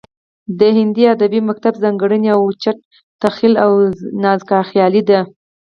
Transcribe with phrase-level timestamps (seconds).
[0.59, 2.77] د هندي ادبي مکتب ځانګړنې اوچت
[3.23, 3.71] تخیل او
[4.23, 5.19] نازکخیالي ده